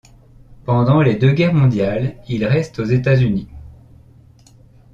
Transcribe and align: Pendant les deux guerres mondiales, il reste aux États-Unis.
Pendant 0.65 1.03
les 1.03 1.15
deux 1.15 1.31
guerres 1.31 1.53
mondiales, 1.53 2.15
il 2.27 2.43
reste 2.43 2.79
aux 2.79 2.83
États-Unis. 2.85 3.49